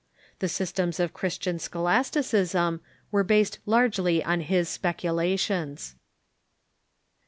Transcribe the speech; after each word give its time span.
The 0.39 0.49
systems 0.49 0.99
of 0.99 1.13
Christian 1.13 1.59
scho 1.59 1.83
lasticism 1.83 2.79
were 3.11 3.23
based 3.23 3.59
largely 3.67 4.23
on 4.23 4.43
bis 4.47 4.67
speculations. 4.67 5.93